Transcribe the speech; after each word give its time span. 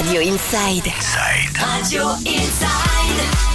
Radio 0.00 0.22
Inside. 0.22 0.90
Radio 1.60 2.16
Inside. 2.24 2.99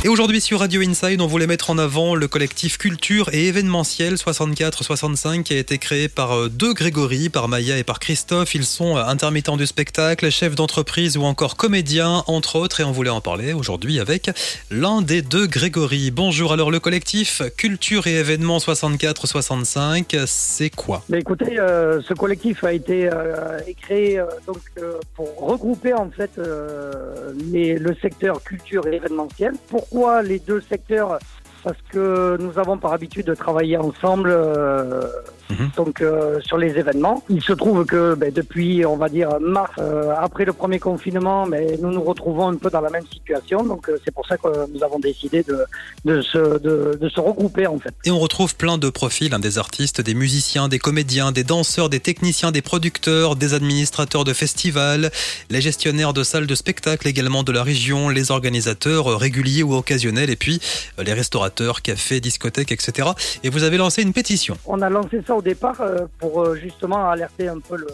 Et 0.06 0.08
aujourd'hui 0.08 0.40
sur 0.40 0.60
Radio 0.60 0.84
Inside, 0.84 1.20
on 1.20 1.26
voulait 1.26 1.48
mettre 1.48 1.72
en 1.72 1.80
avant 1.80 2.14
le 2.14 2.28
collectif 2.28 2.78
culture 2.78 3.28
et 3.34 3.48
événementiel 3.48 4.14
64-65 4.14 5.42
qui 5.42 5.56
a 5.56 5.58
été 5.58 5.80
créé 5.80 6.10
par 6.10 6.34
euh, 6.34 6.48
deux 6.48 6.76
Grégory, 6.76 7.30
par 7.30 7.48
Maya 7.48 7.76
et 7.80 7.84
par 7.84 8.00
Christophe. 8.00 8.54
Ils 8.54 8.66
sont 8.66 8.98
euh, 8.98 9.04
intermittents 9.04 9.58
du 9.58 9.66
spectacle, 9.66 10.30
chefs 10.30 10.54
d'entreprise 10.54 11.18
ou 11.18 11.24
encore 11.24 11.58
comédiens, 11.58 12.24
entre 12.28 12.58
autres, 12.58 12.82
et 12.82 12.84
on 12.84 12.92
voulait 12.92 13.10
en 13.10 13.20
parler 13.20 13.54
aujourd'hui 13.54 14.00
avec 14.00 14.30
l'un 14.70 15.02
des 15.02 15.24
deux 15.24 15.48
Grégory. 15.48 16.12
Bonjour, 16.12 16.54
alors 16.54 16.70
le 16.70 16.80
collectif 16.80 17.42
culture 17.58 18.06
et 18.06 18.14
événements 18.14 18.60
64-65, 18.60 20.26
c'est 20.28 20.70
quoi? 20.70 21.04
Écoutez, 21.12 21.60
euh, 21.60 22.00
ce 22.04 22.14
collectif 22.14 22.64
a 22.64 22.74
été 22.74 23.10
créé 23.82 24.22
donc 24.46 24.60
pour 25.16 25.36
regrouper 25.40 25.96
en 25.96 26.12
fait 26.12 26.30
le 26.38 27.96
secteur 28.04 28.44
culture 28.44 28.86
et 28.88 28.98
événementiel. 28.98 29.45
Pourquoi 29.70 30.22
les 30.22 30.40
deux 30.40 30.62
secteurs 30.62 31.20
Parce 31.66 31.82
que 31.90 32.38
nous 32.40 32.60
avons 32.60 32.78
par 32.78 32.94
habitude 32.94 33.26
de 33.26 33.34
travailler 33.34 33.76
ensemble 33.76 34.30
euh, 34.30 35.02
Mhm. 35.50 35.72
donc 35.78 36.02
euh, 36.02 36.40
sur 36.42 36.58
les 36.58 36.78
événements. 36.78 37.24
Il 37.30 37.42
se 37.42 37.54
trouve 37.54 37.86
que 37.86 38.16
ben, 38.16 38.32
depuis, 38.34 38.86
on 38.86 38.98
va 38.98 39.10
dire 39.10 39.30
mars, 39.40 39.72
euh, 39.78 40.12
après 40.18 40.46
le 40.46 40.54
premier 40.54 40.80
confinement, 40.80 41.46
mais 41.46 41.78
nous 41.82 41.92
nous 41.92 42.02
retrouvons 42.02 42.48
un 42.48 42.56
peu 42.56 42.70
dans 42.70 42.82
la 42.82 42.90
même 42.90 43.06
situation. 43.12 43.64
Donc 43.64 43.90
c'est 44.04 44.14
pour 44.14 44.26
ça 44.28 44.38
que 44.38 44.48
nous 44.74 44.84
avons 44.84 45.00
décidé 45.00 45.44
de, 45.44 45.66
de, 46.06 46.22
se, 46.22 46.60
de, 46.60 46.98
de 47.00 47.10
se 47.10 47.20
regrouper 47.20 47.68
en 47.68 47.78
fait. 47.78 47.94
Et 48.06 48.12
on 48.12 48.20
retrouve 48.20 48.56
plein 48.56 48.78
de 48.78 48.90
profils, 48.90 49.34
hein, 49.34 49.40
des 49.40 49.58
artistes, 49.58 50.02
des 50.02 50.16
musiciens, 50.16 50.68
des 50.68 50.80
comédiens, 50.80 51.32
des 51.32 51.44
danseurs, 51.44 51.90
des 51.90 52.00
techniciens, 52.00 52.52
des 52.52 52.64
producteurs, 52.64 53.36
des 53.36 53.54
administrateurs 53.54 54.24
de 54.24 54.34
festivals, 54.34 55.12
les 55.50 55.62
gestionnaires 55.62 56.14
de 56.14 56.24
salles 56.24 56.48
de 56.48 56.56
spectacle 56.56 57.08
également 57.08 57.44
de 57.44 57.52
la 57.52 57.64
région, 57.64 58.10
les 58.10 58.32
organisateurs 58.32 59.20
réguliers 59.20 59.64
ou 59.64 59.76
occasionnels, 59.76 60.30
et 60.30 60.36
puis 60.36 60.60
les 60.98 61.14
restaurateurs, 61.14 61.55
cafés, 61.82 62.20
discothèques, 62.20 62.72
etc. 62.72 63.10
Et 63.44 63.50
vous 63.50 63.64
avez 63.64 63.78
lancé 63.78 64.02
une 64.02 64.14
pétition. 64.14 64.58
On 64.66 64.82
a 64.82 64.90
lancé 64.90 65.22
ça 65.26 65.36
au 65.36 65.42
départ 65.42 65.82
euh, 65.82 66.06
pour 66.20 66.42
euh, 66.42 66.56
justement 66.56 67.10
alerter 67.10 67.48
un 67.48 67.60
peu 67.60 67.78
le- 67.78 67.88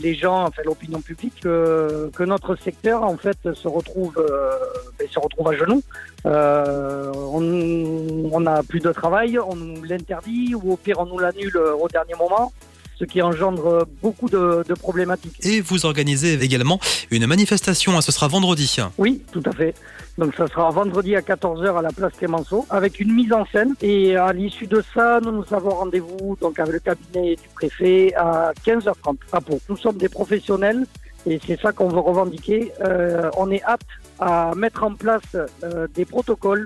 les 0.00 0.14
gens, 0.14 0.44
enfin 0.44 0.62
l'opinion 0.64 1.00
publique, 1.00 1.40
que, 1.40 2.10
que 2.14 2.22
notre 2.22 2.54
secteur 2.56 3.02
en 3.02 3.16
fait 3.16 3.36
se 3.54 3.66
retrouve, 3.66 4.14
euh, 4.18 4.50
ben, 4.98 5.08
se 5.10 5.18
retrouve 5.18 5.48
à 5.48 5.56
genoux. 5.56 5.82
Euh, 6.26 7.10
on 7.14 8.40
n'a 8.40 8.62
plus 8.62 8.80
de 8.80 8.92
travail, 8.92 9.38
on 9.38 9.56
nous 9.56 9.82
l'interdit 9.84 10.54
ou 10.54 10.72
au 10.72 10.76
pire 10.76 10.98
on 11.00 11.06
nous 11.06 11.18
l'annule 11.18 11.56
euh, 11.56 11.74
au 11.74 11.88
dernier 11.88 12.14
moment, 12.18 12.52
ce 12.98 13.04
qui 13.04 13.22
engendre 13.22 13.86
beaucoup 14.02 14.28
de, 14.28 14.64
de 14.66 14.74
problématiques. 14.74 15.44
Et 15.44 15.60
vous 15.60 15.86
organisez 15.86 16.34
également 16.42 16.80
une 17.10 17.26
manifestation, 17.26 17.96
hein, 17.96 18.00
ce 18.00 18.12
sera 18.12 18.28
vendredi. 18.28 18.58
Oui, 18.98 19.22
tout 19.32 19.42
à 19.46 19.52
fait. 19.52 19.74
Donc 20.18 20.34
ça 20.34 20.48
sera 20.48 20.68
vendredi 20.70 21.14
à 21.14 21.20
14h 21.20 21.78
à 21.78 21.82
la 21.82 21.90
place 21.90 22.12
Clémenceau 22.14 22.66
avec 22.70 22.98
une 22.98 23.14
mise 23.14 23.32
en 23.32 23.46
scène. 23.46 23.74
Et 23.80 24.16
à 24.16 24.32
l'issue 24.32 24.66
de 24.66 24.82
ça, 24.92 25.20
nous 25.22 25.30
nous 25.30 25.44
avons 25.52 25.70
rendez-vous 25.70 26.36
donc 26.40 26.58
avec 26.58 26.72
le 26.74 26.80
cabinet 26.80 27.36
du 27.36 27.48
préfet 27.54 28.12
à 28.16 28.52
15h30 28.66 29.16
à 29.32 29.40
Pau. 29.40 29.60
Nous 29.68 29.76
sommes 29.76 29.96
des 29.96 30.08
professionnels 30.08 30.86
et 31.24 31.40
c'est 31.46 31.60
ça 31.60 31.72
qu'on 31.72 31.88
veut 31.88 32.00
revendiquer. 32.00 32.72
Euh, 32.84 33.30
on 33.36 33.50
est 33.50 33.62
apte 33.62 33.86
à 34.18 34.52
mettre 34.56 34.82
en 34.82 34.94
place 34.94 35.36
euh, 35.62 35.86
des 35.94 36.04
protocoles 36.04 36.64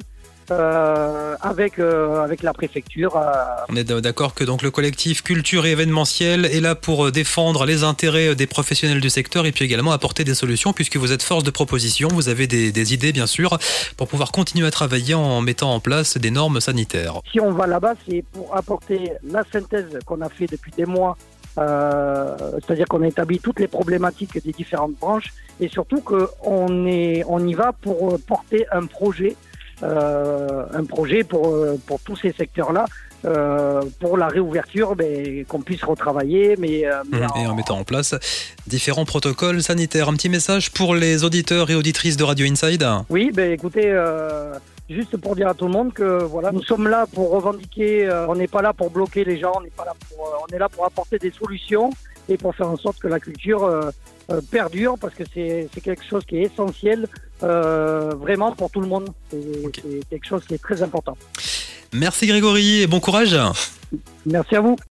euh, 0.51 1.37
avec, 1.41 1.79
euh, 1.79 2.23
avec 2.23 2.43
la 2.43 2.53
préfecture. 2.53 3.17
euh, 3.17 3.33
On 3.69 3.77
est 3.77 3.85
d'accord 3.85 4.35
que 4.35 4.45
donc 4.45 4.63
le 4.63 4.71
collectif 4.71 5.23
culture 5.23 5.67
et 5.67 5.71
événementiel 5.71 6.47
est 6.47 6.61
là 6.61 6.75
pour 6.75 7.07
euh, 7.07 7.11
défendre 7.13 7.65
les 7.65 7.85
intérêts 7.85 8.29
euh, 8.29 8.35
des 8.35 8.47
professionnels 8.47 9.01
du 9.01 9.11
secteur 9.11 9.47
et 9.47 9.53
puis 9.53 9.65
également 9.65 9.93
apporter 9.93 10.25
des 10.25 10.35
solutions 10.35 10.73
puisque 10.73 10.97
vous 10.97 11.13
êtes 11.13 11.23
force 11.23 11.45
de 11.45 11.51
proposition, 11.51 12.09
vous 12.09 12.29
avez 12.29 12.47
des, 12.47 12.73
des 12.73 12.95
idées 12.95 13.13
bien 13.13 13.27
sûr 13.27 13.59
pour 13.97 14.09
pouvoir 14.09 14.33
continuer 14.33 14.67
à 14.67 14.71
travailler 14.71 15.15
en 15.15 15.41
mettant 15.41 15.75
en 15.75 15.81
place 15.81 16.17
des 16.19 16.31
normes 16.31 16.61
sanitaires. 16.61 17.21
Si 17.31 17.41
on 17.41 17.53
va 17.53 17.67
là-bas, 17.67 17.95
c'est 18.09 18.25
pour 18.33 18.57
apporter 18.57 19.13
la 19.23 19.43
synthèse 19.53 19.99
qu'on 20.07 20.21
a 20.21 20.29
fait 20.29 20.47
depuis 20.47 20.73
des 20.77 20.87
mois, 20.87 21.17
euh, 21.59 22.35
c'est-à-dire 22.67 22.87
qu'on 22.87 23.03
a 23.03 23.09
établi 23.09 23.39
toutes 23.39 23.61
les 23.61 23.69
problématiques 23.69 24.43
des 24.43 24.53
différentes 24.53 24.95
branches 25.01 25.33
et 25.61 25.69
surtout 25.69 26.01
qu'on 26.01 26.87
est, 26.87 27.25
on 27.29 27.47
y 27.47 27.55
va 27.55 27.73
pour 27.73 28.19
porter 28.27 28.67
un 28.73 28.87
projet, 28.87 29.37
un 29.83 30.85
projet 30.85 31.25
pour, 31.25 31.49
euh, 31.49 31.77
pour 31.87 32.01
tous 32.01 32.17
ces 32.17 32.33
secteurs-là, 32.33 32.85
euh, 33.25 33.83
pour 34.01 34.17
la 34.17 34.29
réouverture, 34.29 34.97
ben, 34.97 35.45
qu'on 35.47 35.61
puisse 35.61 35.83
retravailler, 35.85 36.57
mais, 36.59 36.87
euh, 36.87 37.03
mais 37.11 37.19
Et 37.43 37.47
en 37.47 37.55
mettant 37.55 37.79
en 37.79 37.85
place 37.85 38.15
différents 38.67 39.05
protocoles 39.05 39.63
sanitaires. 39.63 40.09
Un 40.09 40.15
petit 40.15 40.29
message 40.29 40.71
pour 40.73 40.95
les 40.95 41.25
auditeurs 41.25 41.71
et 41.71 41.75
auditrices 41.75 42.17
de 42.17 42.25
Radio 42.25 42.47
Inside. 42.47 42.85
Oui, 43.11 43.31
ben 43.33 43.53
écoutez, 43.53 43.87
euh, 43.87 44.55
juste 44.91 45.17
pour 45.19 45.37
dire 45.37 45.49
à 45.49 45.55
tout 45.55 45.67
le 45.67 45.73
monde 45.73 45.93
que 45.93 46.23
voilà, 46.25 46.51
nous 46.53 46.63
sommes 46.63 46.89
là 46.89 47.07
pour 47.13 47.31
revendiquer. 47.31 48.07
euh, 48.09 48.27
on 48.29 48.35
n'est 48.35 48.49
pas 48.49 48.63
là 48.63 48.73
pour 48.73 48.91
bloquer 48.91 49.25
les 49.25 49.39
gens. 49.39 49.53
On 49.57 49.63
pas 49.77 49.85
là 49.85 49.95
pour. 50.09 50.27
euh, 50.27 50.45
on 50.49 50.55
est 50.55 50.59
là 50.59 50.69
pour 50.69 50.85
apporter 50.85 51.19
des 51.19 51.31
solutions 51.33 51.91
et 52.29 52.37
pour 52.37 52.55
faire 52.55 52.69
en 52.71 52.77
sorte 52.77 52.99
que 52.99 53.09
la 53.09 53.21
culture 53.21 53.65
euh, 53.65 53.91
euh, 54.31 54.41
perdure 54.51 54.97
parce 55.01 55.15
que 55.15 55.25
c'est 55.35 55.69
c'est 55.75 55.81
quelque 55.81 56.05
chose 56.05 56.25
qui 56.25 56.39
est 56.39 56.43
essentiel 56.53 57.07
euh, 57.43 58.11
vraiment 58.15 58.53
pour 58.53 58.71
tout 58.71 58.81
le 58.81 58.87
monde. 58.87 59.09
C'est 59.31 59.73
quelque 60.11 60.27
chose 60.27 60.45
qui 60.47 60.55
est 60.55 60.63
très 60.63 60.83
important. 60.83 61.17
Merci 61.93 62.27
Grégory 62.27 62.83
et 62.83 62.87
bon 62.87 63.01
courage. 63.01 63.37
Merci 64.25 64.57
à 64.57 64.61
vous. 64.61 64.77